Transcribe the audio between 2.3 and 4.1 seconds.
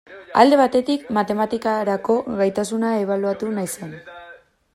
gaitasuna ebaluatu nahi zen.